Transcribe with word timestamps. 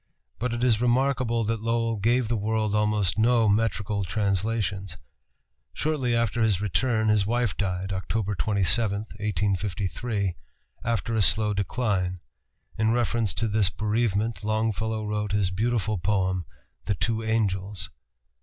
But 0.39 0.51
it 0.51 0.63
is 0.63 0.81
remarkable 0.81 1.43
that 1.43 1.61
Lowell 1.61 1.97
gave 1.97 2.27
the 2.27 2.35
world 2.35 2.73
almost 2.73 3.19
no 3.19 3.47
metrical 3.47 4.03
translations. 4.03 4.97
Shortly 5.73 6.15
after 6.15 6.41
his 6.41 6.59
return 6.59 7.07
his 7.09 7.27
wife 7.27 7.55
died 7.55 7.89
(Oct. 7.91 8.37
27, 8.39 8.97
1853) 9.01 10.35
after 10.83 11.13
a 11.13 11.21
slow 11.21 11.53
decline. 11.53 12.19
In 12.79 12.91
reference 12.91 13.31
to 13.35 13.47
this 13.47 13.69
bereavement 13.69 14.43
Longfellow 14.43 15.05
wrote 15.05 15.33
his 15.33 15.51
beautiful 15.51 15.99
poem, 15.99 16.45
"The 16.85 16.95
Two 16.95 17.21
Angels." 17.23 17.91